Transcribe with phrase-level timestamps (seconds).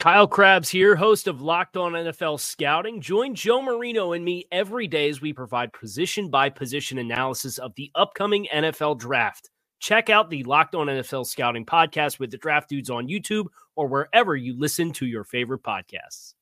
[0.00, 3.00] Kyle Crabbs here, host of Locked On NFL Scouting.
[3.00, 7.74] Join Joe Marino and me every day as we provide position by position analysis of
[7.76, 9.48] the upcoming NFL draft.
[9.78, 13.86] Check out the Locked On NFL Scouting podcast with the draft dudes on YouTube or
[13.86, 16.34] wherever you listen to your favorite podcasts.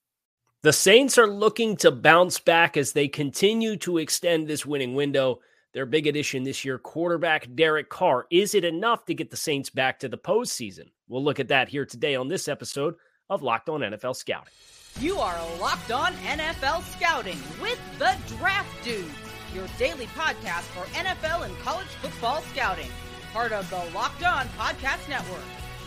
[0.62, 5.40] The Saints are looking to bounce back as they continue to extend this winning window.
[5.72, 8.26] Their big addition this year, quarterback Derek Carr.
[8.30, 10.90] Is it enough to get the Saints back to the postseason?
[11.08, 12.94] We'll look at that here today on this episode
[13.32, 14.52] of Locked On NFL Scouting.
[15.00, 19.08] You are Locked On NFL Scouting with the Draft Dudes,
[19.54, 22.90] your daily podcast for NFL and college football scouting.
[23.32, 25.40] Part of the Locked On Podcast Network.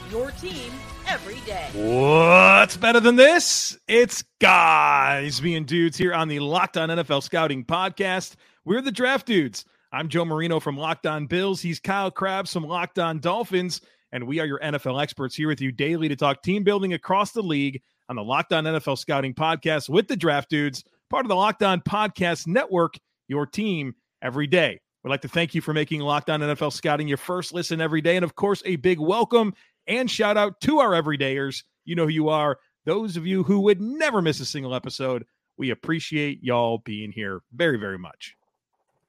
[0.10, 0.72] Your team
[1.08, 1.70] every day.
[1.76, 3.78] What's better than this?
[3.88, 8.34] It's guys being dudes here on the Locked On NFL Scouting Podcast.
[8.66, 9.66] We're the Draft Dudes.
[9.92, 11.62] I'm Joe Marino from Locked On Bills.
[11.62, 13.82] He's Kyle Crabbs from Locked On Dolphins
[14.16, 17.34] and we are your NFL experts here with you daily to talk team building across
[17.34, 21.28] the league on the Locked On NFL Scouting Podcast with the Draft Dudes, part of
[21.28, 24.80] the Locked On Podcast Network, your team every day.
[25.04, 28.00] We'd like to thank you for making Locked On NFL Scouting your first listen every
[28.00, 28.16] day.
[28.16, 29.54] And of course, a big welcome
[29.86, 31.64] and shout out to our everydayers.
[31.84, 32.58] You know who you are.
[32.86, 35.26] Those of you who would never miss a single episode,
[35.58, 38.38] we appreciate y'all being here very, very much.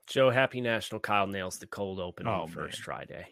[0.08, 3.26] Joe, happy National Kyle nails the cold open on Oh, the first try day.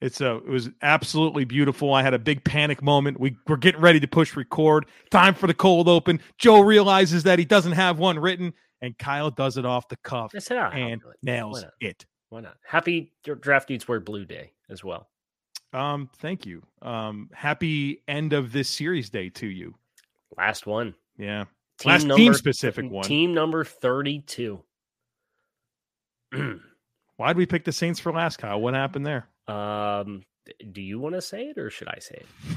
[0.00, 1.92] It's a, it was absolutely beautiful.
[1.92, 3.20] I had a big panic moment.
[3.20, 4.86] We were getting ready to push record.
[5.10, 6.20] Time for the cold open.
[6.38, 10.32] Joe realizes that he doesn't have one written, and Kyle does it off the cuff
[10.32, 10.48] That's.
[10.50, 12.06] And nails Why it.
[12.30, 12.56] Why not?
[12.64, 15.08] Happy Draft Dudes Wear Blue Day as well.
[15.72, 16.62] Um, thank you.
[16.80, 19.74] Um, happy end of this series day to you.
[20.36, 20.94] Last one.
[21.18, 21.44] Yeah.
[21.84, 23.04] Last team specific one.
[23.04, 24.60] Team number 32.
[27.16, 28.60] Why'd we pick the Saints for last, Kyle?
[28.60, 29.28] What happened there?
[29.50, 30.22] Um,
[30.72, 32.56] do you want to say it or should I say it?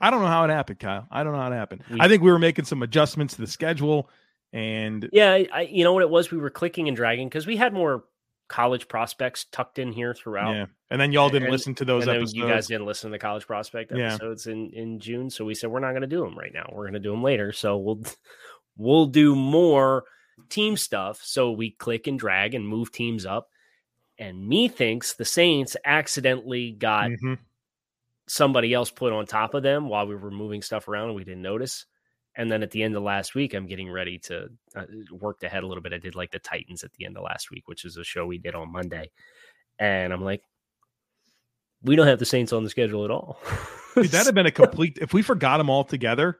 [0.00, 1.06] I don't know how it happened, Kyle.
[1.10, 1.82] I don't know how it happened.
[1.90, 4.08] We- I think we were making some adjustments to the schedule,
[4.52, 6.30] and Yeah, I, you know what it was?
[6.30, 8.04] We were clicking and dragging because we had more
[8.48, 10.52] college prospects tucked in here throughout.
[10.54, 12.34] yeah, and then y'all didn't And- listen to those and episodes.
[12.34, 14.14] you guys didn't listen to the college prospect Yeah.
[14.14, 16.68] episodes in in June, so we said we're not going to do them right now.
[16.72, 17.52] We're going to do them later.
[17.52, 18.02] So we'll
[18.76, 20.04] we'll do more
[20.48, 21.20] team stuff.
[21.22, 23.50] So we click and drag and move teams up.
[24.18, 27.38] And me thinks the Saints accidentally got Mhm.
[28.28, 31.24] somebody else put on top of them while we were moving stuff around and we
[31.24, 31.86] didn't notice.
[32.34, 35.64] And then at the end of last week, I'm getting ready to uh, work ahead
[35.64, 35.92] a little bit.
[35.92, 38.24] I did like the Titans at the end of last week, which is a show
[38.26, 39.10] we did on Monday.
[39.78, 40.42] And I'm like,
[41.82, 43.38] we don't have the Saints on the schedule at all.
[43.94, 44.98] Dude, that'd have been a complete.
[45.00, 46.38] If we forgot them all together,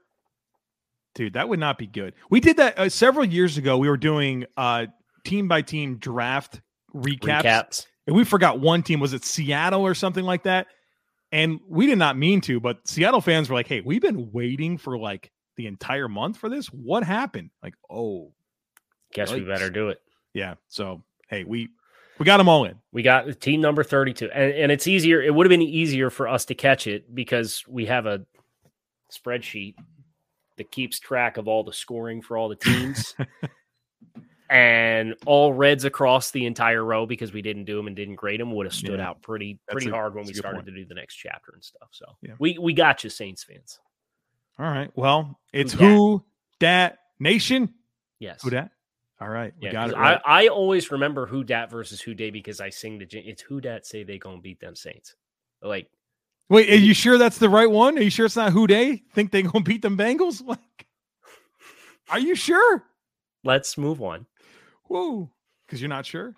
[1.14, 2.14] dude, that would not be good.
[2.30, 3.76] We did that uh, several years ago.
[3.76, 4.86] We were doing uh
[5.24, 6.62] team by team draft
[6.94, 7.86] recaps, Recaps.
[8.06, 9.00] and we forgot one team.
[9.00, 10.66] Was it Seattle or something like that?
[11.30, 14.76] And we did not mean to, but Seattle fans were like, "Hey, we've been waiting
[14.78, 16.66] for like the entire month for this.
[16.66, 18.32] What happened?" Like, oh,
[19.14, 20.00] Guess we better do it.
[20.34, 20.54] yeah.
[20.68, 21.68] So hey, we
[22.18, 22.76] we got them all in.
[22.92, 24.30] We got team number 32.
[24.30, 25.22] And, and it's easier.
[25.22, 28.24] It would have been easier for us to catch it because we have a
[29.10, 29.74] spreadsheet
[30.58, 33.14] that keeps track of all the scoring for all the teams
[34.52, 38.38] and all reds across the entire row because we didn't do them and didn't grade
[38.40, 39.08] them would have stood Yeah.
[39.08, 40.66] out pretty pretty a- hard when we started point.
[40.66, 41.88] to do the next chapter and stuff.
[41.92, 42.34] So Yeah.
[42.38, 43.80] we we got you, Saints fans.
[44.58, 44.90] All right.
[44.94, 46.22] Well, it's who
[46.60, 47.72] dat nation.
[48.18, 48.42] Yes.
[48.42, 48.70] Who dat?
[49.20, 49.96] All right, we Yeah, got it.
[49.96, 50.20] Right.
[50.26, 53.60] I, I always remember who dat versus who day because I sing the it's who
[53.60, 55.14] dat say they gonna beat them Saints.
[55.62, 55.88] Like
[56.48, 57.96] Wait, are you sure that's the right one?
[57.96, 60.42] Are you sure it's not who they think they gonna beat them Bengals?
[60.46, 60.58] Like,
[62.10, 62.84] are you sure?
[63.44, 64.26] let's move on.
[64.92, 65.30] Whoa,
[65.66, 66.34] because you're not sure.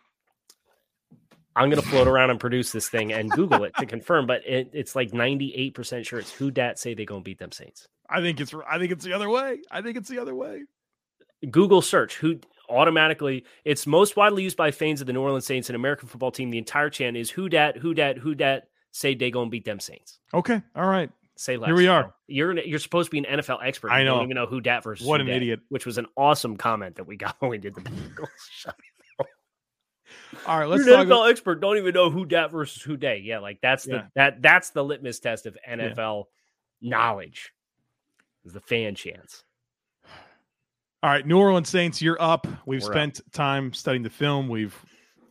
[1.56, 4.71] I'm gonna float around and produce this thing and Google it to confirm, but it,
[4.73, 7.89] it's like 98 percent sure it's who dat say they gonna beat them Saints.
[8.09, 8.55] I think it's.
[8.69, 9.59] I think it's the other way.
[9.71, 10.62] I think it's the other way.
[11.51, 15.69] Google search who automatically it's most widely used by fans of the New Orleans Saints
[15.69, 16.51] and American football team.
[16.51, 19.81] The entire chant is who dat who dat who dat say they gonna beat them
[19.81, 20.21] Saints.
[20.33, 20.62] Okay.
[20.77, 21.11] All right.
[21.36, 21.69] Say less.
[21.69, 22.14] Here we are.
[22.28, 23.90] You're you're supposed to be an NFL expert.
[23.90, 24.14] I You know.
[24.16, 25.60] don't even know who dat versus What an dat, idiot.
[25.69, 28.28] Which was an awesome comment that we got when we did the Bengals.
[30.46, 31.60] All right, let's You're an NFL expert.
[31.60, 33.20] Don't even know who dat versus who day.
[33.25, 34.06] Yeah, like that's the Yeah.
[34.14, 36.25] that that's the litmus test of NFL
[36.81, 37.52] knowledge.
[38.44, 39.42] Is the fan chance.
[41.02, 42.46] All right, New Orleans Saints, you're up.
[42.66, 42.92] We've We're up.
[42.94, 44.48] spent time studying the film.
[44.48, 44.75] We've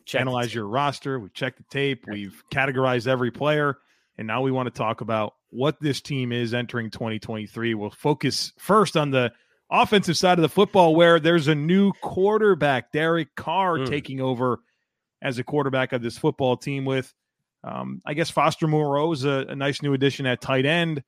[0.04, 1.18] Check analyzed your roster.
[1.18, 2.06] We've checked the tape.
[2.08, 3.78] We've categorized every player.
[4.18, 7.74] And now we want to talk about what this team is entering 2023.
[7.74, 9.32] We'll focus first on the
[9.70, 13.88] offensive side of the football, where there's a new quarterback, Derek Carr, Mm.
[13.88, 14.60] taking over
[15.22, 17.14] as a quarterback of this football team with,
[17.62, 21.02] um, I guess, Foster Moreau is a, a nice new addition at tight end,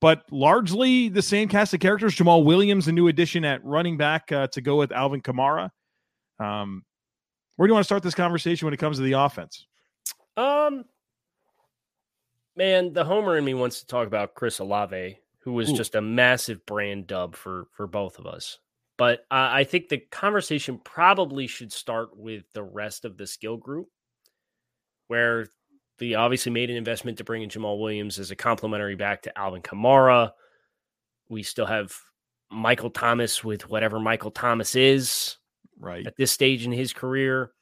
[0.00, 2.14] but largely the same cast of characters.
[2.14, 5.70] Jamaal Williams, a new addition at running back uh, to go with Alvin Kamara.
[6.38, 6.84] Um,
[7.56, 9.66] where do you want to start this conversation when it comes to the offense?
[10.38, 10.84] Um,
[12.56, 15.76] man, the homer in me wants to talk about Chris Olave, who was Ooh.
[15.76, 18.58] just a massive brand dub for for both of us.
[18.98, 23.56] But uh, I think the conversation probably should start with the rest of the skill
[23.56, 23.88] group,
[25.06, 25.46] where
[25.98, 29.38] they obviously made an investment to bring in Jamaal Williams as a complementary back to
[29.38, 30.32] Alvin Kamara.
[31.28, 31.94] We still have
[32.50, 35.36] Michael Thomas with whatever Michael Thomas is
[35.78, 36.06] Right.
[36.06, 37.52] at this stage in his career.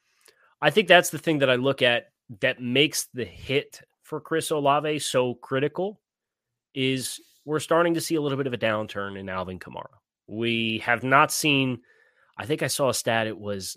[0.61, 2.07] I think that's the thing that I look at
[2.41, 6.01] that makes the hit for Chris Olave so critical
[6.75, 9.99] is we're starting to see a little bit of a downturn in Alvin Kamara.
[10.27, 11.81] We have not seen
[12.39, 13.77] I think I saw a stat it was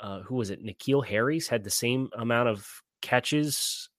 [0.00, 0.64] uh, who was it?
[0.64, 2.66] N'Keal Harris had the same amount of
[3.02, 3.90] catches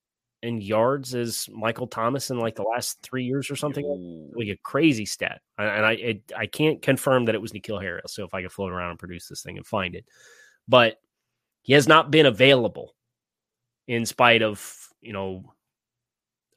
[0.42, 4.58] and yards as Michael Thomas in like the last 3 years or something like a
[4.64, 8.14] crazy stat, and and I it, I can't confirm that it was N'Keal Harris.
[8.14, 10.06] So if I could float around and produce this thing and find it,
[10.68, 11.00] but
[11.62, 12.96] he has not been available
[13.88, 15.54] in spite of you know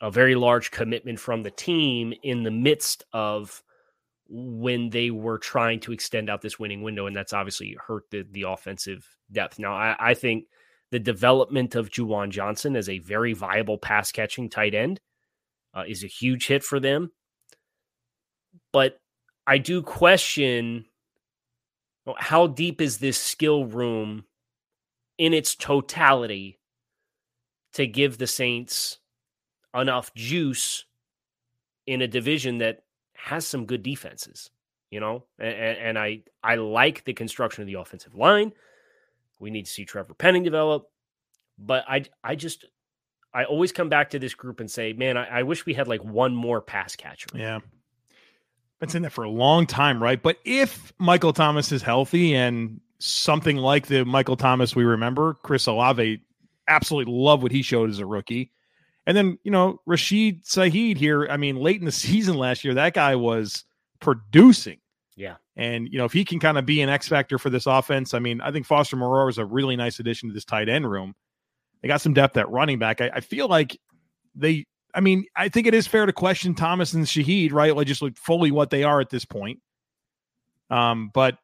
[0.00, 3.62] a very large commitment from the team in the midst of
[4.28, 8.26] when they were trying to extend out this winning window, and that's obviously hurt the
[8.30, 9.58] the offensive depth.
[9.58, 10.44] Now I, I think
[10.90, 15.00] the development of Juwan Johnson as a very viable pass catching tight end
[15.74, 17.10] uh, is a huge hit for them.
[18.72, 18.98] But
[19.46, 20.86] I do question
[22.16, 24.24] how deep is this skill room
[25.18, 26.58] in its totality
[27.74, 28.98] to give the Saints
[29.74, 30.84] enough juice
[31.86, 32.84] in a division that
[33.14, 34.50] has some good defenses,
[34.90, 35.24] you know?
[35.38, 38.52] And, and I I like the construction of the offensive line.
[39.38, 40.88] We need to see Trevor Penning develop,
[41.58, 42.64] but I I just
[43.32, 45.88] I always come back to this group and say, man, I, I wish we had
[45.88, 47.28] like one more pass catcher.
[47.34, 47.58] Yeah.
[48.78, 50.22] Been saying that for a long time, right?
[50.22, 55.66] But if Michael Thomas is healthy and something like the Michael Thomas we remember, Chris
[55.66, 56.20] Olave
[56.68, 58.50] absolutely love what he showed as a rookie.
[59.06, 62.74] And then, you know, Rashid Shaheed here, I mean, late in the season last year,
[62.74, 63.64] that guy was
[64.00, 64.78] producing.
[65.16, 65.36] Yeah.
[65.56, 68.14] And, you know, if he can kind of be an X factor for this offense,
[68.14, 70.90] I mean, I think Foster Moreau is a really nice addition to this tight end
[70.90, 71.14] room.
[71.80, 73.00] They got some depth at running back.
[73.00, 73.78] I, I feel like
[74.34, 77.76] they, I mean, I think it is fair to question Thomas and Shaheed, right?
[77.76, 79.60] Like just like fully what they are at this point.
[80.70, 81.38] Um, but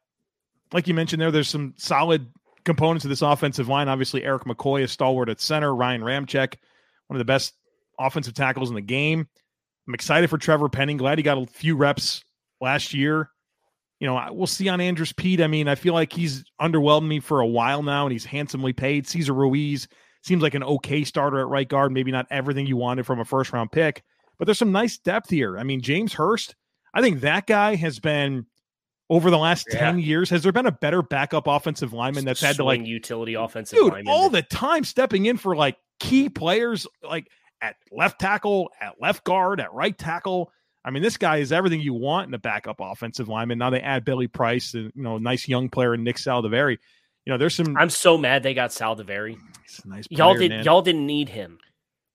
[0.73, 2.27] like you mentioned there, there's some solid
[2.63, 3.87] components of this offensive line.
[3.87, 6.55] Obviously, Erik McCoy is stalwart at center, Ryan Ramczyk,
[7.07, 7.53] one of the best
[7.99, 9.27] offensive tackles in the game.
[9.87, 10.97] I'm excited for Trevor Penning.
[10.97, 12.23] Glad he got a few reps
[12.59, 13.29] last year.
[13.99, 15.41] You know, we'll see on Andrus Peat.
[15.41, 18.73] I mean, I feel like he's underwhelmed me for a while now, and he's handsomely
[18.73, 19.07] paid.
[19.07, 19.87] Cesar Ruiz
[20.23, 21.91] seems like an okay starter at right guard.
[21.91, 24.03] Maybe not everything you wanted from a first round pick,
[24.39, 25.57] but there's some nice depth here.
[25.57, 26.55] I mean, James Hurst,
[26.93, 28.45] I think that guy has been
[29.11, 29.79] over the last Yeah.
[29.79, 30.29] 10 years.
[30.31, 33.91] Has there been a better backup offensive lineman that's had to like utility offensive dude
[33.93, 37.27] lineman all the time stepping in for like key players like
[37.61, 40.51] at left tackle at left guard at right tackle
[40.83, 43.79] i mean this guy is everything you want in a backup offensive lineman now they
[43.81, 46.77] add billy price and you know nice young player nick saldiveri
[47.25, 49.37] you know there's some I'm so mad they got Saldiveri.
[49.67, 50.63] he's a nice Y'all did man.
[50.63, 51.59] y'all didn't need him.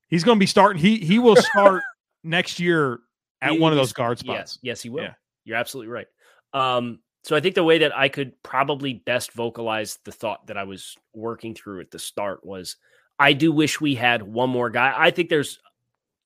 [0.09, 1.85] he's going to be starting he he will start
[2.25, 2.99] next year
[3.41, 5.05] at He- one of those guard Yes, spots yes, he will.
[5.05, 5.13] Yeah.
[5.45, 6.07] You're absolutely right.
[6.53, 10.57] Um, so I think the way that I could probably best vocalize the thought that
[10.57, 12.77] I was working through at the start was
[13.19, 14.95] I do wish we had one more guy.
[14.97, 15.59] I think there's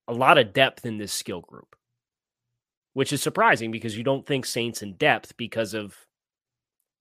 [0.09, 1.75] a lot of depth in this skill group,
[2.93, 5.97] which is surprising because you don't think Saints in depth because of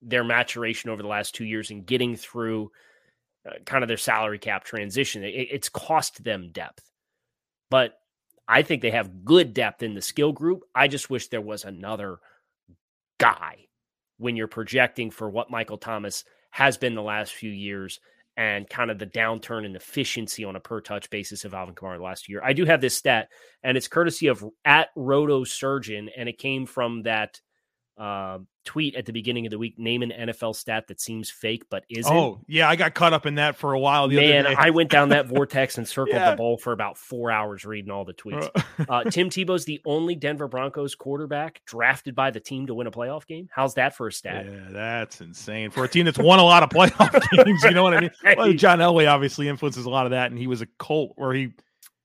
[0.01, 2.71] their maturation over the last two years and getting through
[3.45, 5.23] uh, kind of their salary cap transition.
[5.23, 6.89] It, it's cost them depth,
[7.69, 7.99] but
[8.47, 10.63] I think they have good depth in the skill group.
[10.73, 12.19] I just wish there was another
[13.19, 13.67] guy
[14.17, 17.99] when you're projecting for what Michael Thomas has been the last few years
[18.35, 22.01] and kind of the downturn in efficiency on a per touch basis of Alvin Kamara
[22.01, 22.41] last year.
[22.43, 23.27] I do have this stat,
[23.63, 27.41] and it's courtesy of at Roto Surgeon, and it came from that
[27.99, 29.77] uh, tweet at the beginning of the week.
[29.77, 32.11] Name an NFL stat that seems fake but isn't.
[32.15, 34.07] Oh, yeah, I got caught up in that for a while.
[34.07, 34.61] The Man, other day.
[34.61, 36.31] I went down that vortex and circled Yeah.
[36.31, 38.49] the bowl for about four hours reading all the tweets.
[38.87, 42.91] Uh, Tim Tebow's the only Denver Broncos quarterback drafted by the team to win a
[42.91, 43.49] playoff game.
[43.51, 44.45] How's that for a stat?
[44.49, 47.61] Yeah, that's insane for a team that's won a lot of playoff games.
[47.63, 48.11] You know what I mean?
[48.37, 51.33] Well, John Elway obviously influences a lot of that, and he was a Colt where
[51.33, 51.49] he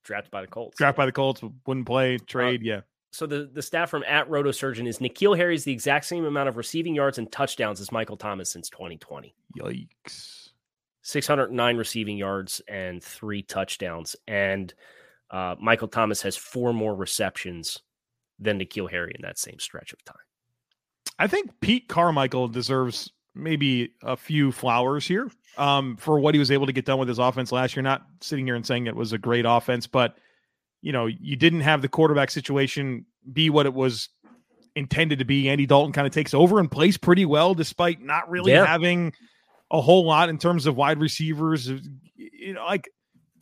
[0.02, 0.76] Drafted by the Colts.
[0.76, 2.62] drafted by the Colts, wouldn't play, Uh, trade.
[2.62, 2.80] yeah,
[3.14, 6.48] so the, the stat from at Rotosurgeon is N'Keal Harry is the exact same amount
[6.48, 9.32] of receiving yards and touchdowns as Michael Thomas since 2020.
[9.56, 10.48] yikes.
[11.02, 14.16] 609 receiving yards and three touchdowns.
[14.26, 14.74] And
[15.30, 17.82] uh, Michael Thomas has four more receptions
[18.40, 20.16] than N'Keal Harry in that same stretch of time.
[21.16, 26.50] I think Pete Carmichael deserves maybe a few flowers here um, for what he was
[26.50, 27.84] able to get done with his offense last year.
[27.84, 30.16] Not sitting here and saying it was a great offense, but
[30.84, 34.10] you know, you didn't have the quarterback situation be what it was
[34.76, 35.48] intended to be.
[35.48, 38.66] Andy Dalton kind of takes over and plays pretty well, despite not really Yeah.
[38.66, 39.14] having
[39.70, 41.70] a whole lot in terms of wide receivers.
[42.16, 42.90] You know, like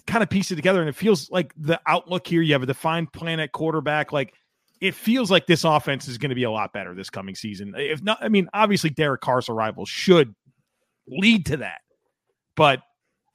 [0.07, 2.43] kind of piece it together, and it feels like the outlook here.
[2.43, 4.33] You have a defined plan at quarterback, like
[4.81, 7.75] it feels like this offense is going to be a lot better this coming season.
[7.77, 10.33] If not, I mean, obviously Derek Carr's arrival should
[11.09, 11.81] lead to that,
[12.55, 12.83] but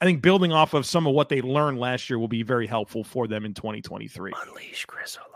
[0.00, 2.66] I think building off of some of what they learned last year will be very
[2.66, 4.32] helpful for them in 2023.
[4.46, 5.34] Unleash Chris Olave.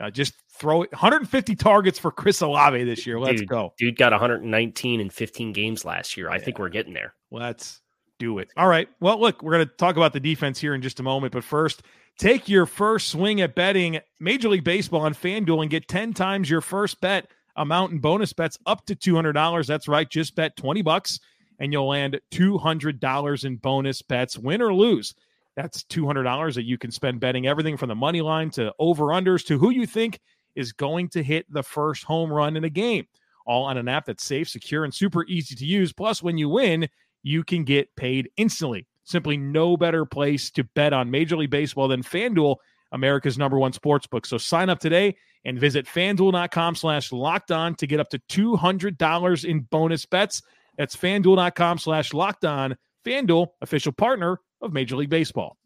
[0.00, 3.18] Uh, just throw it 150 targets for Chris Olave this year.
[3.18, 3.72] Let's Dude, go.
[3.76, 6.30] Dude got 119 in 15 games last year.
[6.30, 7.14] I think we're getting there.
[7.32, 7.80] Let's
[8.20, 8.52] do it.
[8.56, 8.88] All right.
[9.00, 11.42] Well, look, we're going to talk about the defense here in just a moment, but
[11.42, 11.82] first,
[12.18, 16.48] take your first swing at betting Major League Baseball on FanDuel and get 10 times
[16.48, 19.66] your first bet amount in bonus bets up to $200.
[19.66, 20.08] That's right.
[20.08, 21.18] Just bet 20 bucks
[21.58, 25.14] and you'll land $200 in bonus bets, win or lose.
[25.56, 29.44] That's $200 that you can spend betting everything from the money line to over unders
[29.46, 30.20] to who you think
[30.54, 33.06] is going to hit the first home run in a game.
[33.46, 35.92] All on an app that's safe, secure, and super easy to use.
[35.92, 36.88] Plus, when you win,
[37.22, 38.86] you can get paid instantly.
[39.04, 42.56] Simply no better place to bet on Major League Baseball than FanDuel,
[42.92, 44.26] America's number one sports book.
[44.26, 49.44] So sign up today and visit fanduel.com slash locked on to get up to $200
[49.44, 50.42] in bonus bets.
[50.78, 52.76] That's fanduel.com slash locked on.
[53.04, 55.58] FanDuel, official partner of Major League Baseball.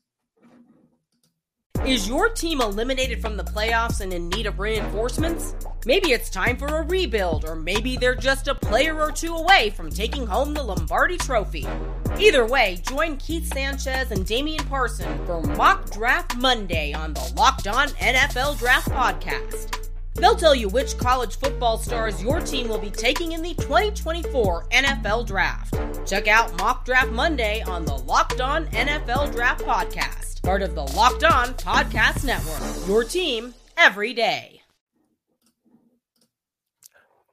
[1.87, 5.57] Is your team eliminated from the playoffs and in need of reinforcements?
[5.85, 9.71] Maybe it's time for a rebuild, or maybe they're just a player or two away
[9.71, 11.67] from taking home the Lombardi Trophy.
[12.21, 17.67] Either way, join Keith Sanchez and Damian Parson for Mock Draft Monday on the Locked
[17.67, 19.82] On NFL Draft Podcast.
[20.15, 24.69] They'll tell you which college football stars your team will be taking in the 2024
[24.71, 25.75] NFL Draft.
[26.07, 30.85] Check out Mock Draft Monday on the Locked On NFL Draft Podcast, part of the
[30.95, 32.89] Locked On Podcast Network.
[32.89, 34.63] Your team every day.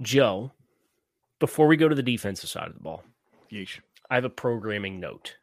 [0.02, 0.52] Joe,
[1.40, 3.04] before we go to the defensive side of the ball,
[3.52, 3.80] Yeesh.
[4.10, 5.36] I have a programming note.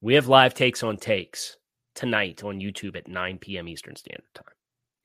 [0.00, 1.56] We have live takes on takes
[1.94, 3.66] tonight on YouTube at 9 p.m.
[3.66, 4.44] Eastern Standard Time.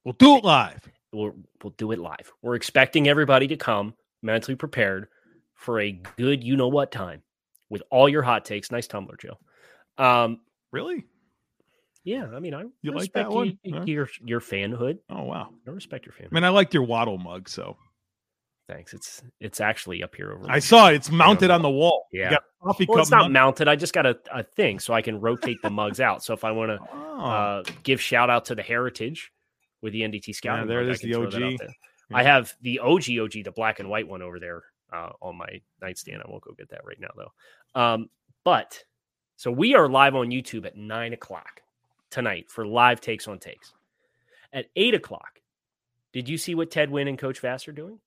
[0.05, 0.87] We'll do it live.
[1.11, 2.31] We'll, we'll do it live.
[2.41, 5.07] We're expecting everybody to come mentally prepared
[5.55, 7.21] for a good you know what time
[7.69, 8.71] with all your hot takes.
[8.71, 9.37] Nice tumbler, Joe.
[10.03, 10.39] Um,
[10.71, 11.05] Really?
[12.03, 13.57] yeah, I mean, I You like respect that one?
[13.63, 13.83] you- Huh?
[13.85, 14.99] your your fanhood.
[15.09, 15.49] Oh, wow.
[15.67, 16.27] I respect your fan.
[16.31, 17.75] I mean, I liked your waddle mug, so
[18.67, 18.93] Thanks.
[18.93, 20.45] It's it's actually up here over.
[20.47, 20.93] I saw it.
[20.93, 22.05] It's mounted on the wall.
[22.11, 22.29] You Yeah.
[22.29, 23.31] got coffee well, cup it's not mug.
[23.31, 23.67] mounted.
[23.67, 26.23] I just got a, a thing so I can rotate the mugs out.
[26.23, 27.19] So if I want to Oh.
[27.25, 29.31] uh, give shout out to the heritage
[29.81, 30.67] with the NDT Scouting.
[30.67, 31.69] there it is, the throw that out OG.
[32.13, 35.61] I have the OG OG, the black and white one over there uh, on my
[35.81, 36.21] nightstand.
[36.25, 37.79] I won't go get that right now though.
[37.79, 38.09] Um,
[38.43, 38.83] but
[39.35, 41.61] so we are live on YouTube at nine o'clock
[42.09, 43.73] tonight for live takes on takes.
[44.51, 45.39] At eight o'clock,
[46.13, 47.99] did you see what Ted Wynn and Coach Vass are doing?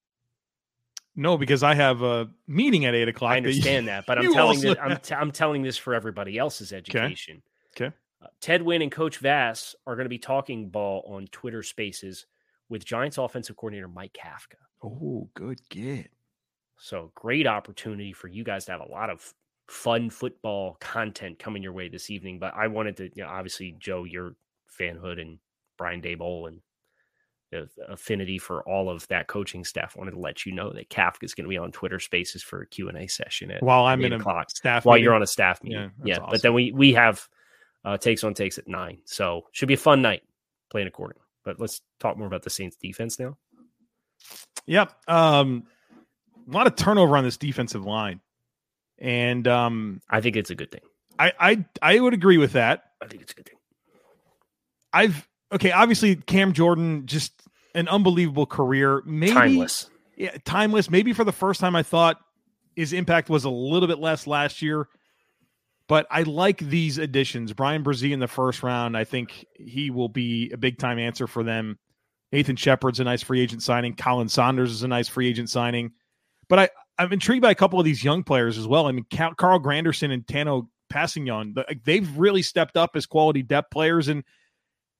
[1.14, 3.32] no, because I have a meeting at eight o'clock.
[3.32, 5.94] I that you- understand that, but I'm telling this, I'm, t- I'm, telling this for
[5.94, 7.42] everybody else's education.
[7.76, 7.94] Okay.
[8.22, 12.26] Uh, Ted Wynn and Coach Vass are going to be talking ball on Twitter Spaces
[12.68, 14.56] with Giants offensive coordinator Mike Kafka.
[14.82, 16.10] Oh, good get.
[16.78, 19.34] So great opportunity for you guys to have a lot of
[19.68, 22.38] fun football content coming your way this evening.
[22.38, 24.34] But I wanted to, you know, obviously, Joe, your
[24.78, 25.38] fanhood and
[25.78, 26.60] Brian Daboll and
[27.50, 29.96] the affinity for all of that coaching staff.
[29.96, 32.62] wanted to let you know that Kafka is going to be on Twitter Spaces for
[32.62, 35.04] a Q and A session at While I'm in a staff while meeting.
[35.04, 35.92] you're on a staff meeting.
[36.04, 37.28] Yeah, Yeah, that's but then we we have
[37.84, 40.22] uh, takes on takes at nine, so should be a fun night
[40.70, 41.22] playing accordingly.
[41.44, 43.36] But let's talk more about the Saints defense now.
[44.66, 44.92] Yep.
[45.08, 45.64] Um,
[46.48, 48.20] a lot of turnover on this defensive line,
[48.98, 50.82] and um, I think it's a good thing.
[51.18, 52.84] I I I would agree with that.
[53.00, 53.58] I think it's a good thing.
[54.92, 55.72] I've okay.
[55.72, 57.32] Obviously, Cam Jordan just
[57.74, 59.02] an unbelievable career.
[59.04, 59.90] Maybe Timeless.
[60.16, 60.90] Yeah, timeless.
[60.90, 62.20] Maybe for the first time, I thought
[62.76, 64.88] his impact was a little bit less last year.
[65.92, 67.52] But I like these additions.
[67.52, 68.96] Bryan Bresee in the first round.
[68.96, 71.78] I think he will be a big time answer for them.
[72.32, 73.94] Nathan Shepherd's a nice free agent signing.
[73.94, 75.92] Khalen Saunders is a nice free agent signing.
[76.48, 78.86] But I, I'm intrigued by a couple of these young players as well.
[78.86, 79.04] I mean,
[79.36, 84.08] Carl Granderson and Tanoh Kpassagnon, they've really stepped up as quality depth players.
[84.08, 84.24] And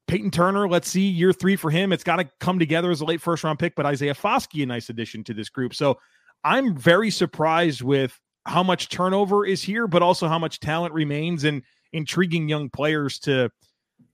[0.09, 1.95] Peyton Turner, let's see, year three for him.
[1.95, 4.67] It's got to come together as a late first round pick, but Isaiah Foskey, a
[4.67, 5.75] nice addition to this group.
[5.75, 5.99] So
[6.45, 11.45] I'm very surprised with how much turnover is here, but also how much talent remains
[11.45, 13.51] and intriguing young players to,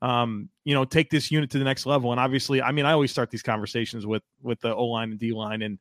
[0.03, 2.11] um, you know, take this unit to the next level.
[2.11, 5.19] And obviously, I mean, I always start these conversations with with the O line and
[5.19, 5.79] D line, and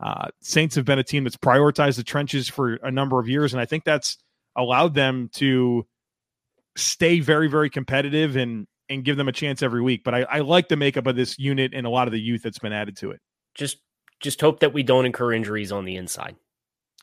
[0.00, 3.52] uh, Saints have been a team that's prioritized the trenches for a number of years,
[3.52, 4.16] and I think that's
[4.56, 5.86] allowed them to
[6.76, 10.02] stay very, very competitive and and give them a chance every week.
[10.04, 12.42] But I, I like the makeup of this unit and a lot of the youth
[12.42, 13.20] that's been added to it.
[13.54, 13.78] Just
[14.20, 16.36] just hope that we don't incur injuries on the inside.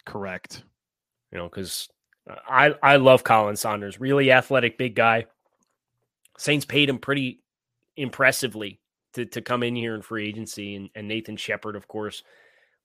[0.06, 0.64] Correct.
[1.32, 1.90] You know, because
[2.48, 5.26] I I love Khalen Saunders, really athletic, big guy.
[6.38, 7.42] Saints paid him pretty
[7.96, 8.80] impressively
[9.14, 12.24] to to come in here in free agency, and, and Nathan Shepherd, of course,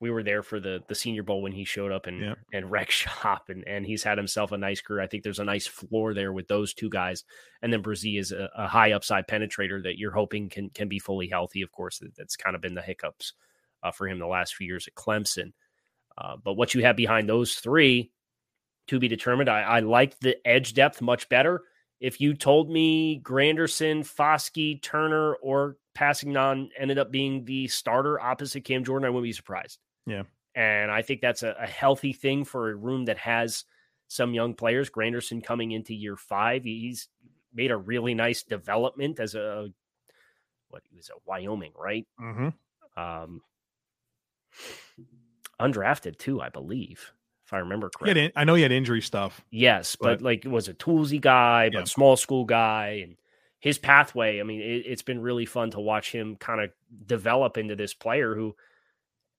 [0.01, 2.35] we were there for the the Senior Bowl when he showed up and yeah.
[2.53, 5.01] and wreck shop, and and he's had himself a nice career.
[5.01, 7.25] I think there's a nice floor there with those two guys,
[7.63, 10.99] and then Bresee is a, a high upside penetrator that you're hoping can can be
[10.99, 11.63] fully healthy.
[11.63, 13.35] Of course, that, that's kind of been the hiccups
[13.83, 15.53] uh, for him the last few years at Clemson.
[16.19, 18.11] Uh, but what you have behind those three
[18.89, 19.49] to be determined.
[19.49, 21.63] I, I like the edge depth much better.
[22.01, 28.65] If you told me Granderson, Foskey, Turner, or Kpassagnon ended up being the starter opposite
[28.65, 29.79] Cam Jordan, I wouldn't be surprised.
[30.07, 30.25] Yeah.
[30.55, 33.65] And I think that's a, a, healthy thing for a room that has
[34.09, 34.91] some young players.
[34.91, 37.09] Granderson coming into year five, he's
[37.55, 39.69] made a really nice development as a
[40.69, 42.07] what he was at Wyoming, right?
[42.21, 43.01] Mm-hmm.
[43.01, 43.43] Um,
[45.61, 47.13] undrafted too, I believe,
[47.53, 48.25] if I remember correctly.
[48.25, 49.45] In, I know he had injury stuff.
[49.51, 51.85] Yes, but, but like was a toolsy guy, but yeah.
[51.85, 53.17] small school guy, and
[53.61, 54.41] his pathway.
[54.41, 56.71] I mean, it, has been really fun to watch him kind of
[57.07, 58.57] develop into this player who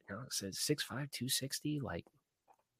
[0.09, 1.79] you know, says 6'5", 260.
[1.79, 2.05] Like,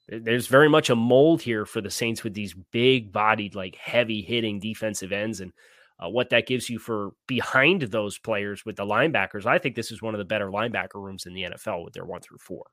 [0.08, 4.22] there's very much a mold here for the Saints with these big bodied, like heavy
[4.22, 5.40] hitting defensive ends.
[5.42, 5.52] And
[6.00, 9.92] uh, what that gives you for behind those players with the linebackers, I think this
[9.92, 12.66] is one of the better linebacker rooms in the NFL with their one through four.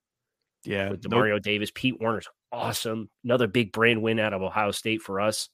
[0.64, 0.90] Yeah.
[0.90, 1.42] With Demario nope.
[1.42, 3.08] Davis, Pete Warner's awesome.
[3.24, 5.48] Another big brand win out of Ohio State for us.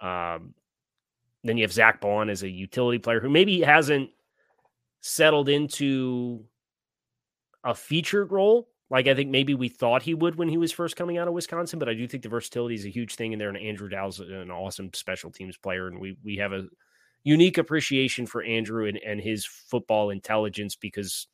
[0.00, 0.54] Um,
[1.42, 4.10] then you have Zack Baun as a utility player who maybe hasn't
[5.00, 6.44] settled into
[7.64, 10.96] a featured role like I think maybe we thought he would when he was first
[10.96, 13.38] coming out of Wisconsin, but I do think the versatility is a huge thing in
[13.38, 13.48] there.
[13.48, 16.66] And Andrew Dowell's an awesome special teams player, and we we have a
[17.24, 21.26] unique appreciation for Andrew and, and his football intelligence because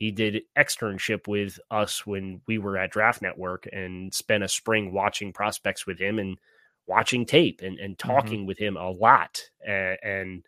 [0.00, 4.92] he did externship with us when we were at Draft Network and spent a spring
[4.92, 6.38] watching prospects with him and
[6.86, 8.10] watching tape and, and mm-hmm.
[8.10, 8.46] talking mm-hmm.
[8.46, 10.44] with him a lot and, and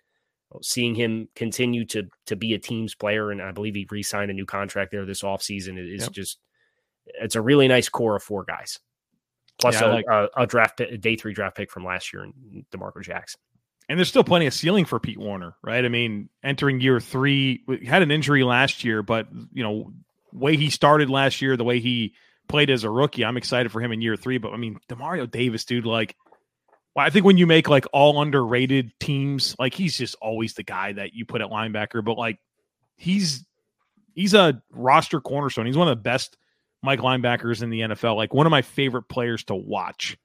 [0.63, 4.35] seeing him continue to to be a team's player, and I believe he re-signed a
[4.35, 6.13] new contract there this offseason is yep.
[6.13, 6.39] just
[7.21, 8.79] it's a really nice core of four guys,
[9.61, 12.25] plus yeah, a, like, a, a, draft a day three draft pick from last year
[12.25, 13.39] in D'Marco Jackson.
[13.89, 15.85] And there's still plenty of ceiling for Pete Warner, right?
[15.85, 19.93] I mean, entering year three, had an injury last year, but you know,
[20.33, 22.15] way he started last year, the way he
[22.49, 24.39] played as a rookie, I'm excited for him in year three.
[24.39, 26.17] But I mean, Demario Davis, dude, like
[26.95, 30.63] well, I think when you make like all underrated teams, like he's just always the
[30.63, 32.39] guy that you put at linebacker, but like
[32.97, 33.45] he's
[34.15, 35.67] he's a roster cornerstone.
[35.67, 36.37] He's one of the best
[36.83, 38.17] Mike linebackers in the NFL.
[38.17, 40.19] Like one of my favorite players to watch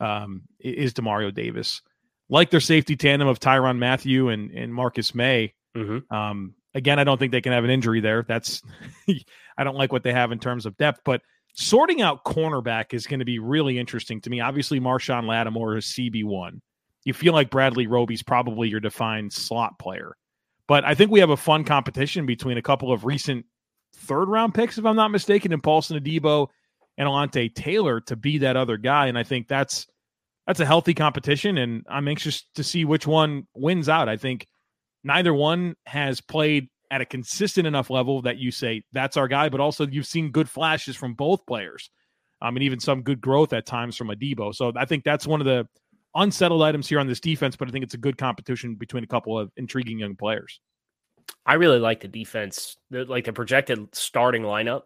[0.00, 1.82] um, is Demario Davis.
[2.28, 5.54] Like their safety tandem of Tyrann Mathieu and, and Marcus Maye.
[5.76, 6.14] Mm-hmm.
[6.14, 8.24] Um, again, I don't think they can have an injury there.
[8.26, 8.62] That's
[9.58, 11.22] I don't like what they have in terms of depth, but
[11.54, 14.40] sorting out cornerback is going to be really interesting to me.
[14.40, 16.60] Obviously, Marshon Lattimore is CB1.
[17.04, 20.16] You feel like Bradley Roby's probably your defined slot player.
[20.66, 23.46] But I think we have a fun competition between a couple of recent
[23.94, 26.48] third round picks, if I'm not mistaken, in Paulson Adebo
[26.98, 29.06] and Alontae Taylor to be that other guy.
[29.06, 29.86] And I think that's
[30.48, 34.08] that's a healthy competition, and I'm anxious to see which one wins out.
[34.08, 34.46] I think
[35.04, 39.50] neither one has played at a consistent enough level that you say that's our guy,
[39.50, 41.90] but also you've seen good flashes from both players.
[42.40, 44.54] Um, mean, even some good growth at times from Adebo.
[44.54, 45.68] So I think that's one of the
[46.14, 49.08] unsettled items here on this defense, but I think it's a good competition between a
[49.08, 50.60] couple of intriguing young players.
[51.44, 52.78] I really like the defense.
[52.90, 54.84] The, like the projected starting lineup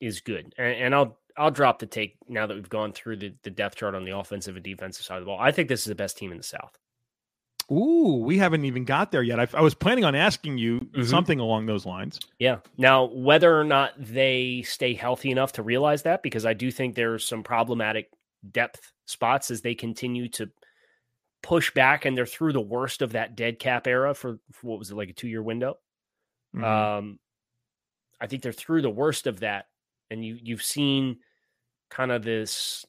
[0.00, 3.34] is good, and, and, I'll I'll drop the take now that we've gone through the,
[3.42, 5.38] the depth chart on the offensive and defensive side of the ball.
[5.40, 6.78] I think this is the best team in the South.
[7.72, 9.38] Ooh, we haven't even got there yet.
[9.38, 11.06] I, I was planning on asking you Mhm.
[11.06, 12.18] something along those lines.
[12.40, 12.58] Yeah.
[12.76, 16.94] Now, whether or not they stay healthy enough to realize that, because I do think
[16.96, 18.10] there's some problematic
[18.50, 20.50] depth spots as they continue to
[21.42, 24.78] push back and they're through the worst of that dead cap era for, for what
[24.78, 25.78] was it, like a two year window?
[26.54, 26.64] Mhm.
[26.64, 27.18] Um,
[28.20, 29.68] I think they're through the worst of that,
[30.10, 31.18] and you you've seen
[31.90, 32.84] kind of this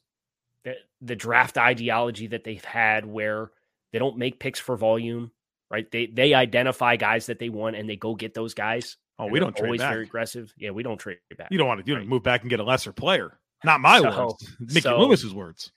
[0.63, 3.51] the, the draft ideology that they've had where
[3.91, 5.31] they don't make picks for volume,
[5.69, 5.89] right?
[5.91, 8.97] They they identify guys that they want and they go get those guys.
[9.19, 9.91] oh, we don't trade always back.
[9.93, 10.53] very aggressive.
[10.57, 11.49] Yeah, we don't trade back.
[11.51, 12.07] You don't want to you Right.
[12.07, 13.38] move back and get a lesser player.
[13.63, 14.55] Not my So- words.
[14.60, 15.71] Mickey so- Loomis's words.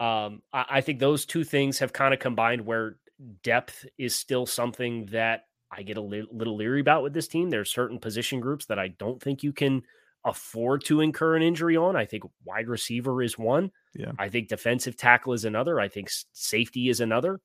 [0.00, 2.96] Um, I, I think those two things have kind of combined where
[3.42, 7.50] depth is still something that I get a li- little leery about with this team.
[7.50, 9.82] There's certain position groups that I don't think you can
[10.28, 11.96] afford to incur an injury on.
[11.96, 13.72] I think wide receiver is one.
[13.94, 14.12] Yeah.
[14.18, 15.80] I think defensive tackle is another.
[15.80, 17.40] I think safety is another.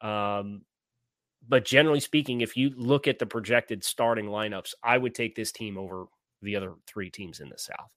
[0.00, 0.62] Um,
[1.46, 5.52] but generally speaking, if you look at the projected starting lineups, I would take this
[5.52, 6.06] team over
[6.42, 7.90] the other three teams in the South.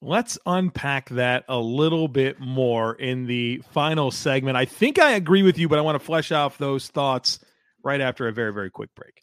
[0.00, 4.56] Let's unpack that a little bit more in the final segment.
[4.56, 7.40] I think I agree with you, but I want to flesh out those thoughts
[7.82, 9.22] right after a very, very quick break.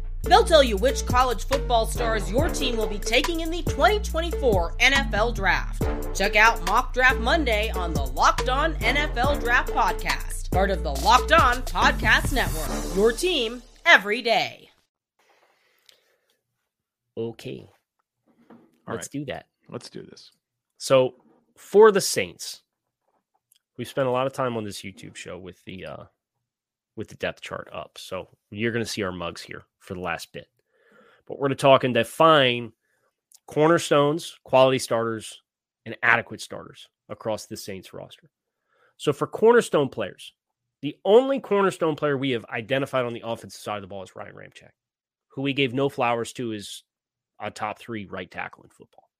[0.23, 4.75] They'll tell you which college football stars your team will be taking in the 2024
[4.77, 5.83] NFL Draft.
[6.15, 10.91] Check out Mock Draft Monday on the Locked On NFL Draft Podcast, part of the
[10.91, 12.95] Locked On Podcast Network.
[12.95, 14.69] Your team every day.
[17.17, 17.67] Okay.
[18.49, 18.57] All
[18.95, 19.11] Let's right.
[19.11, 19.47] do that.
[19.69, 20.31] Let's do this.
[20.77, 21.15] So
[21.57, 22.61] for the Saints,
[23.77, 26.03] we've spent a lot of time on this YouTube show with the uh
[26.95, 27.97] with the depth chart up.
[27.97, 30.47] So you're going to see our mugs here for the last bit.
[31.27, 32.73] But we're going to talk and define
[33.47, 35.41] cornerstones, quality starters,
[35.85, 38.29] and adequate starters across the Saints roster.
[38.97, 40.33] So for cornerstone players,
[40.81, 44.15] the only cornerstone player we have identified on the offensive side of the ball is
[44.15, 44.71] Ryan Ramczyk,
[45.29, 46.83] who we gave no flowers to is
[47.39, 49.11] a top three right tackle in football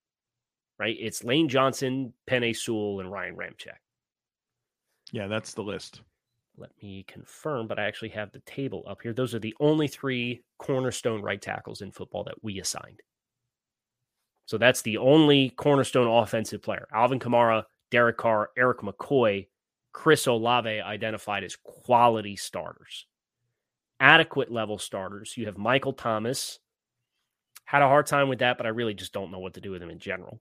[0.82, 0.98] right?
[1.00, 3.78] It's Lane Johnson, Penei Sewell, and Ryan Ramczyk.
[5.12, 6.02] Yeah, that's the list.
[6.62, 9.14] Let me confirm, but I actually have the table up here.
[9.14, 13.02] Those are the only three cornerstone right tackles in football that we assigned.
[14.46, 16.88] So that's the only cornerstone offensive player.
[16.94, 19.48] Alvin Kamara, Derek Carr, Erik McCoy,
[19.92, 23.08] Chris Olave identified as quality starters.
[24.00, 25.36] Adequate level starters.
[25.36, 26.60] You have Michael Thomas.
[27.66, 29.72] Had a hard time with that, but I really just don't know what to do
[29.72, 30.40] with him in general.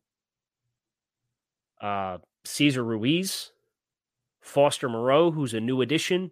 [1.81, 3.53] Uh, Cesar Ruiz,
[4.41, 6.31] Foster Moreau, who's a new addition,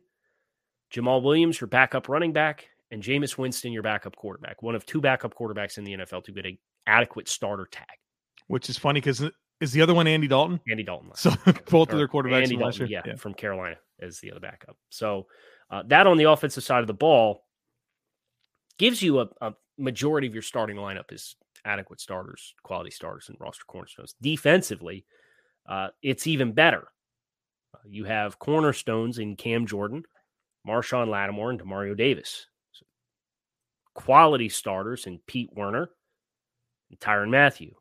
[0.93, 4.63] Jamaal Williams, your backup running back, and Jameis Winston, your backup quarterback.
[4.63, 7.87] One of two backup quarterbacks in the NFL to get an adequate starter tag.
[8.47, 9.23] Which is funny because
[9.61, 10.61] is the other one Andy Dalton?
[10.71, 11.11] Andy Dalton.
[11.15, 11.31] So
[11.71, 13.03] both of their quarterbacks Andy Dalton, year.
[13.05, 14.77] yeah, from Carolina as the other backup.
[14.89, 15.27] So
[15.71, 17.45] uh, that on the offensive side of the ball
[18.79, 23.37] gives you a, a majority of your starting lineup is adequate starters, quality starters, and
[23.41, 24.15] roster cornerstones.
[24.23, 25.05] Defensively,
[25.69, 26.89] uh, it's even better.
[27.87, 30.05] You have cornerstones in Cam Jordan,
[30.67, 32.47] Marshon Lattimore, and Demario Davis.
[32.73, 32.87] So
[33.95, 35.91] quality starters in Pete Werner
[36.91, 37.75] and Tyrann Mathieu.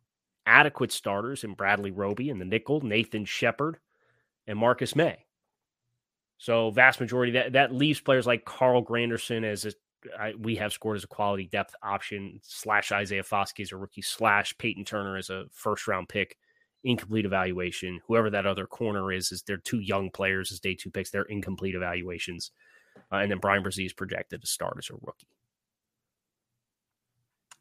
[0.45, 3.77] Adequate starters in Bradley Roby and the nickel, Nathan Shepherd,
[4.47, 5.25] and Marcus Maye.
[6.37, 9.73] So vast majority that that leaves players like Carl Granderson as a
[10.17, 14.03] I, we have scored as a quality depth option slash Isaiah Foskey as a rookie
[14.03, 16.37] slash Peyton Turner as a first round pick
[16.87, 17.99] incomplete evaluation.
[18.07, 21.11] Whoever that other corner is, is they're two young players as day two picks.
[21.11, 22.51] They're incomplete evaluations.
[23.11, 25.27] Uh, and then Bryan Bresee is projected to start as a rookie.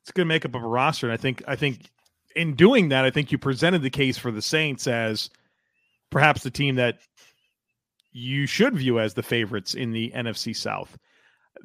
[0.02, 1.06] It's a good makeup of a roster.
[1.06, 1.90] And I think I think
[2.34, 5.30] in doing that, I think you presented the case for the Saints as
[6.10, 6.98] perhaps the team that
[8.12, 10.96] you should view as the favorites in the NFC South.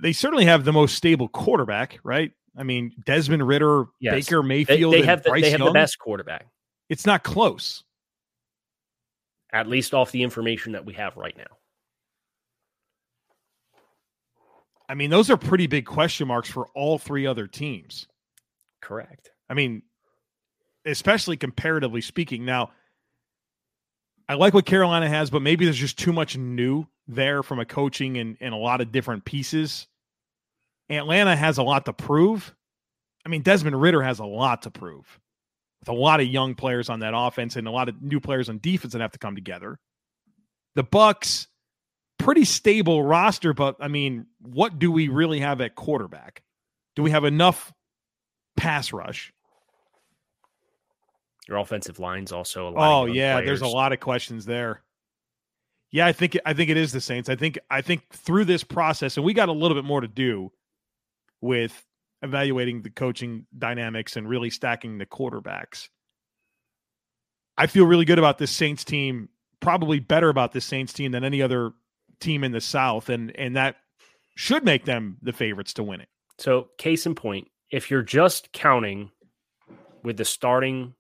[0.02, 2.32] They certainly have the most stable quarterback, right?
[2.58, 4.14] I mean, Desmond Ridder, Yes.
[4.26, 6.48] Baker Mayfield, they and have the, they have the best quarterback,
[6.92, 7.86] It's not close.
[9.54, 11.58] at least off the information that we have right now.
[14.90, 18.08] I mean, those are pretty big question marks for all three other teams.
[18.82, 19.32] Correct.
[19.50, 19.84] I mean,
[20.86, 22.44] especially comparatively speaking.
[22.44, 22.72] Now,
[24.28, 27.66] I like what Carolina has, but maybe there's just too much new there from a
[27.66, 29.88] coaching and, and a lot of different pieces.
[30.90, 32.54] Atlanta has a lot to prove.
[33.26, 35.20] I mean, Desmond Ridder has a lot to prove.
[35.82, 38.50] With a lot of young players on that offense and a lot of new players
[38.50, 39.80] on defense that have to come together.
[40.76, 41.48] The Bucs,
[42.20, 46.44] pretty stable roster, but I mean, what do we really have at quarterback?
[46.96, 47.74] Do we have enough
[48.56, 49.34] pass rush?
[51.48, 52.68] Your offensive line's also.
[52.68, 54.84] a lot Oh yeah, there's a lot of questions there.
[55.92, 57.28] Yeah, I think I think it is the Saints.
[57.28, 60.08] I think I think through this process, and we got a little bit more to
[60.08, 60.52] do
[61.42, 61.86] with
[62.22, 65.90] evaluating the coaching dynamics and really stacking the quarterbacks.
[67.58, 69.30] I feel really good about this Saints team,
[69.60, 71.72] probably better about this Saints team than any other
[72.20, 73.76] team in the South, and and that
[74.36, 76.10] should make them the favorites to win it.
[76.38, 79.12] So, case in point, if you're just counting
[80.04, 80.96] with the starting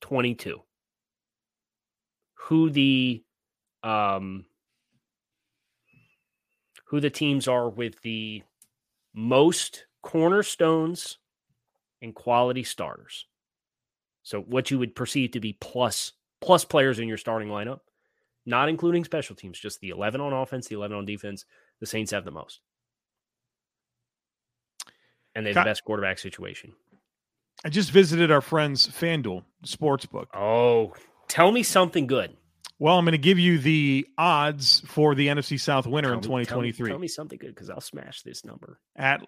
[0.00, 0.60] 22,
[2.34, 3.22] who the
[3.82, 4.46] um
[6.86, 8.42] who the teams are with the
[9.12, 11.18] most cornerstones
[12.00, 13.26] and quality starters.
[14.22, 17.80] So what you would perceive to be plus plus players in your starting lineup,
[18.44, 21.44] not including special teams, just the 11 on offense, the 11 on defense,
[21.80, 22.60] the Saints have the most
[25.34, 26.72] and they have the best quarterback situation.
[27.64, 30.26] I just visited our friends FanDuel Sportsbook.
[30.34, 30.92] Oh,
[31.28, 32.36] tell me something good.
[32.78, 36.36] Well, I'm going to give you the odds for the NFC South winner in Tell
[36.36, 38.78] me- tell me- 2023 Tell me, something good because I'll smash this number.
[38.94, 39.26] at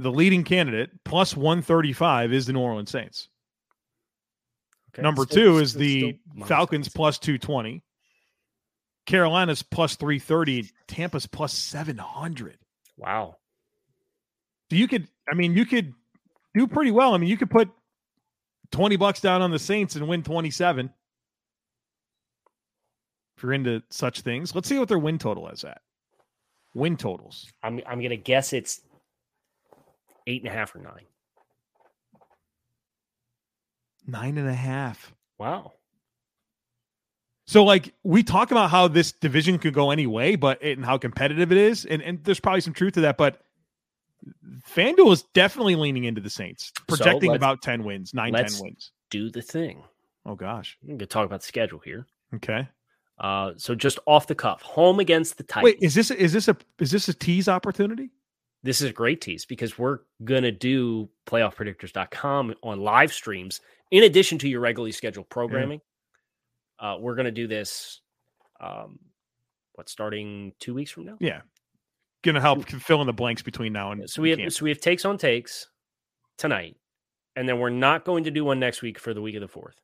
[0.00, 3.28] the leading candidate plus 135 is the New Orleans Saints.
[4.92, 5.02] Okay.
[5.02, 7.82] Number Still- two is the Falcons plus 220.
[9.06, 10.70] Carolina's plus 330.
[10.88, 12.58] Tampa's plus 700.
[12.96, 13.36] Wow.
[14.70, 15.92] So you could, I mean, you could
[16.54, 17.14] do pretty well.
[17.14, 17.68] I mean, you could put
[18.72, 20.90] 20 bucks down on the Saints and win 27.
[23.36, 25.80] If you're into such things, let's see what their win total is at.
[26.74, 27.50] Win totals.
[27.62, 28.80] I'm I'm gonna guess it's
[30.30, 31.06] eight and a half or nine.
[34.06, 35.12] Nine and a half.
[35.38, 35.72] Wow.
[37.46, 40.98] So, like, we talk about how this division could go any way, but and how
[40.98, 43.16] competitive it is, and, and there's probably some truth to that.
[43.16, 43.40] But
[44.68, 48.60] FanDuel is definitely leaning into the Saints, projecting let's- about 10 wins, nine, 10 let's-
[48.60, 48.92] wins.
[49.10, 49.82] Do the thing.
[50.24, 50.78] Oh, gosh.
[50.82, 52.06] I'm gonna talk about the schedule here.
[52.34, 52.68] Okay.
[53.18, 55.64] Uh, so just off the cuff, home against the Titans.
[55.64, 58.10] Wait, is this is this a is this a tease opportunity?
[58.62, 64.38] This is a great tease because we're gonna do playoffpredictors.com on live streams in addition
[64.38, 65.80] to your regularly scheduled programming.
[66.78, 68.00] Uh, we're gonna do this.
[68.60, 68.98] Um,
[69.80, 71.16] what starting two weeks from now?
[71.20, 71.40] Yeah.
[72.22, 74.52] Going to help fill in the blanks between now and So we have camp.
[74.52, 75.68] so we have takes on takes
[76.36, 76.76] tonight,
[77.34, 79.48] and then we're not going to do one next week for the week of the
[79.48, 79.80] fourth.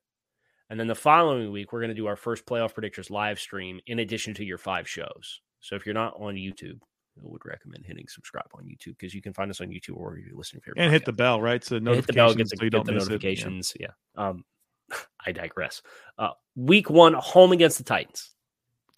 [0.68, 3.80] And then the following week, we're going to do our first playoff predictors live stream
[3.86, 5.40] in addition to your five shows.
[5.60, 6.80] So if you're not on YouTube,
[7.22, 10.32] would recommend hitting subscribe on YouTube because you can find us on YouTube or you
[10.36, 11.62] listen to your and hit the bell, right?
[11.64, 13.06] So Yeah, hit the bell, get notifications the, so you get don't the miss it.
[13.06, 13.12] Yeah.
[13.14, 13.76] notifications.
[13.80, 13.88] Yeah.
[14.16, 14.44] Um,
[15.26, 15.82] I digress.
[16.18, 18.30] Uh, week one, home against the Titans,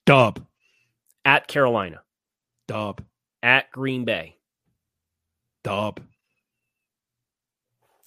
[0.07, 0.45] Dub,
[1.25, 2.03] at Carolina,
[2.67, 3.03] dub,
[3.43, 4.37] at Green Bay,
[5.65, 6.01] dub.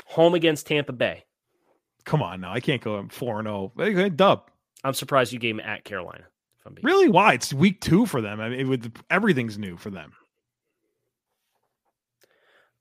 [0.05, 1.25] home against Tampa Bay.
[2.05, 4.09] Come on now, I can't go four and zero.
[4.09, 4.49] Dub.
[4.83, 6.23] I'm surprised you gave him at Carolina.
[6.65, 7.09] Being Really?
[7.09, 7.33] Why?
[7.33, 8.39] It's week two for them.
[8.39, 10.13] I mean, it would, everything's new for them.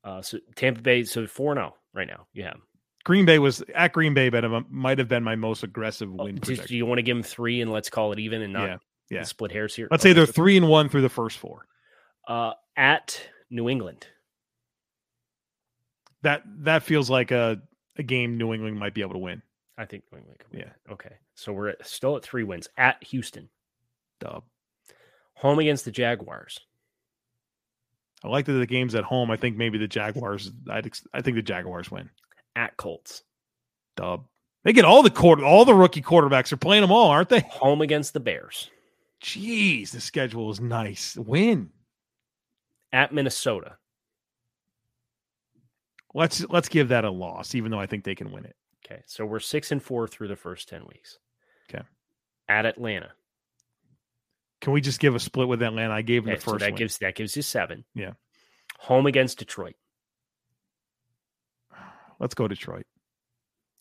[0.03, 2.27] Uh, so Tampa Bay, so four zero right now.
[2.33, 2.59] You have.
[3.05, 6.35] Green Bay was at Green Bay, but might have been my most aggressive Oh, win
[6.37, 6.66] do, projection.
[6.69, 8.77] do you want to give them three and let's call it even and not Yeah,
[9.11, 9.23] yeah.
[9.25, 9.88] split hairs here?
[9.90, 11.66] Let's say they're three and one through the first four.
[12.29, 14.07] uh, at New England.
[16.23, 17.61] That that feels like a,
[17.97, 19.43] a game New England might be able to win.
[19.79, 20.38] I think New England.
[20.38, 20.93] Could win Yeah.
[20.93, 21.14] Okay.
[21.35, 23.49] So we're at, still at three wins at Houston,
[24.20, 24.44] Dub.
[25.35, 26.59] home against the Jaguars.
[28.22, 29.30] I like that the games at home.
[29.30, 30.52] I think maybe the Jaguars.
[30.70, 32.11] Ex- I think the Jaguars win.
[32.54, 33.22] at Colts,
[33.96, 34.26] Dub.
[34.62, 37.40] They get all the quarter, all the rookie quarterbacks are playing them all, aren't they?
[37.40, 38.70] home against the Bears,
[39.22, 41.16] Jeez, the schedule is nice.
[41.16, 41.70] Win.
[42.92, 43.76] at Minnesota,
[46.12, 48.56] Let's let's give that a loss, even though I think they can win it.
[48.85, 49.00] Okay.
[49.06, 51.18] So we're six and four through the first 10 weeks.
[51.72, 51.85] Okay.
[52.48, 53.12] At Atlanta.
[54.61, 55.92] Can we just give a split with Atlanta?
[55.94, 56.79] I gave Okay, the so first that win.
[56.79, 57.85] gives that gives you seven.
[57.94, 58.12] Yeah.
[58.81, 59.75] Home against Detroit.
[62.18, 62.87] Let's go Detroit.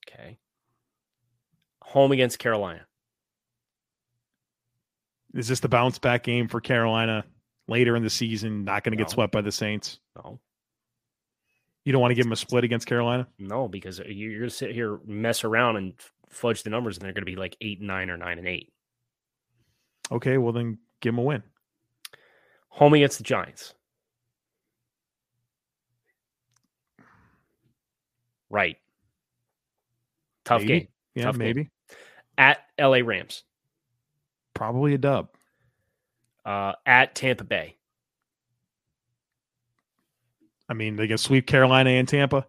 [0.08, 0.38] Okay.
[1.84, 2.86] Home against Carolina.
[5.34, 7.24] Is this the bounce back game for Carolina
[7.68, 8.64] later in the season?
[8.64, 10.00] Not going to get swept by the Saints.
[10.16, 10.40] No.
[11.86, 13.28] You don't want to give them a split against Carolina?
[13.38, 15.94] No, because you- you're going to sit here, mess around, and
[16.30, 18.48] fudge the numbers, and they're going to be like eight and nine or nine and
[18.48, 18.72] eight.
[20.12, 21.44] Okay, well then give them a win.
[22.70, 23.74] Home against the Giants.
[28.50, 28.78] Right.
[30.46, 30.80] Tough Maybe.
[30.80, 30.88] game.
[31.16, 31.40] Yeah, Tough game.
[31.40, 31.70] maybe.
[32.38, 33.44] At LA Rams.
[34.54, 35.30] Probably a dub.
[36.46, 37.76] Uh, at Tampa Bay.
[40.68, 42.46] I mean, they can sweep Carolina and Tampa.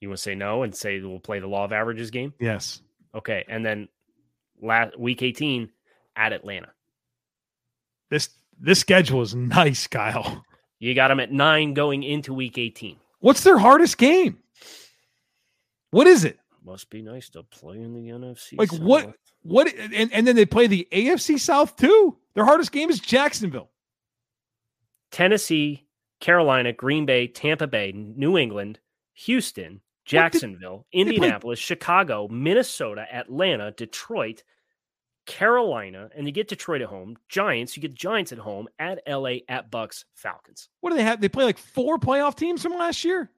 [0.00, 2.34] You want to say no and say we'll play the law of averages game?
[2.38, 2.80] Yes.
[3.14, 3.44] Okay.
[3.48, 3.88] And then
[4.60, 5.70] last week 18
[6.16, 6.70] at Atlanta.
[8.10, 10.44] This this schedule is nice, Kyle.
[10.78, 12.96] You got them at nine going into week 18.
[13.20, 14.38] What's their hardest game?
[15.90, 16.38] What is it?
[16.64, 18.58] Must be nice to play in the NFC.
[18.58, 19.04] Like what?
[19.04, 19.14] South.
[19.42, 19.74] What?
[19.74, 22.16] And, and then they play the AFC South too.
[22.34, 23.70] Their hardest game is Jacksonville.
[25.12, 25.86] Tennessee,
[26.20, 28.80] Carolina, Green Bay, Tampa Bay, New England,
[29.14, 34.42] Houston, Jacksonville, play- Indianapolis, Chicago, Minnesota, Atlanta, Detroit,
[35.26, 37.16] Carolina, and you get Detroit at home.
[37.28, 40.68] Giants, you get Giants at home at LA at Bucs, Falcons.
[40.80, 41.20] What do they have?
[41.20, 43.30] They play like four playoff teams from last year,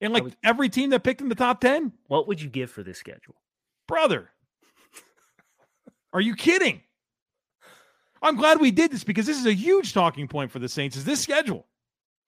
[0.00, 1.92] and like would- every team that picked in the top ten.
[2.08, 3.36] What would you give for this schedule?
[3.86, 4.30] Brother,
[6.12, 6.82] are you kidding?
[8.20, 10.96] I'm glad we did this because this is a huge talking point for the Saints.
[10.96, 11.66] Is this schedule?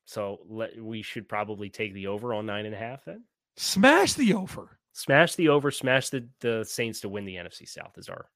[0.04, 3.24] So let, we should probably take the over on nine and a half then.
[3.56, 4.78] Smash the over.
[4.92, 8.26] Smash the over, smash the, the Saints to win the NFC South is our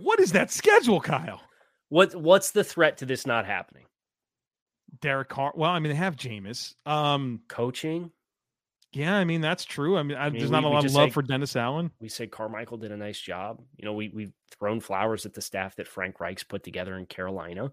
[0.00, 1.40] what is that schedule, Kyle?
[1.88, 3.84] what what's the threat to this not happening?
[5.00, 5.52] Derek Carr.
[5.54, 6.74] Well, I mean, they have Jameis.
[6.86, 8.10] Um, Coaching?
[8.92, 9.96] yeah, I mean that's true.
[9.98, 11.90] I mean, I, mean, there's we- not a lot of love say- for Dennis Allen.
[12.00, 13.62] We say Carmichael did a nice job.
[13.76, 17.06] You know, we we've thrown flowers at the staff that Frank Reich's put together in
[17.06, 17.72] Carolina.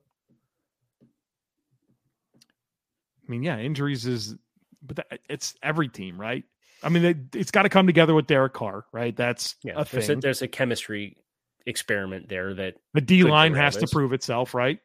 [3.27, 4.35] I mean, yeah, injuries is,
[4.83, 6.43] but that, it's every team, right?
[6.83, 9.15] I mean, it, it's got to come together with Derek Carr, right?
[9.15, 11.17] That's Yeah, a there's a, there's a chemistry
[11.65, 14.79] experiment there that the D line has to prove itself, right?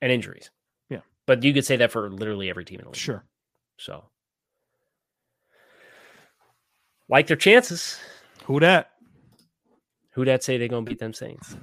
[0.00, 0.50] and injuries.
[0.90, 1.00] Yeah.
[1.26, 2.96] but you could say that for literally every team in the league.
[2.96, 3.24] Sure.
[3.78, 4.04] So,
[7.08, 7.98] like their chances.
[8.44, 8.90] Who that?
[10.12, 11.56] Who that say they're gonna beat them Saints?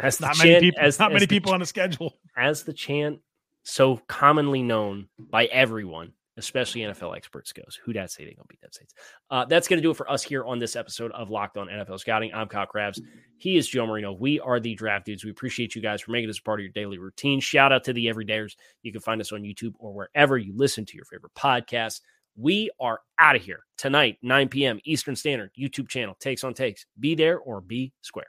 [0.00, 0.80] As the Not many chant- people.
[0.80, 2.14] as- not as many the people on the schedule.
[2.36, 3.20] as the chant
[3.62, 8.60] so commonly known by everyone, especially NFL experts, goes, who that say they gonna beat
[8.60, 8.94] them Saints?
[9.30, 12.00] Uh, that's gonna do it for us here on this episode of Locked On NFL
[12.00, 12.32] Scouting.
[12.34, 13.00] I'm Kyle Crabbs.
[13.36, 14.12] He is Joe Marino.
[14.12, 15.24] We are the Draft Dudes.
[15.24, 17.40] We appreciate you guys for making this part of your daily routine.
[17.40, 18.56] Shout out to the Everydayers.
[18.82, 22.00] You can find us on YouTube or wherever you listen to your favorite podcasts.
[22.36, 24.80] We are out of here tonight, 9 p.m.
[24.84, 26.86] Eastern Standard, YouTube channel, Takes on Takes.
[26.98, 28.28] Be there or be square.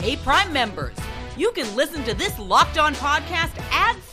[0.00, 0.96] Hey, Prime members,
[1.38, 3.96] you can listen to this Locked On podcast ad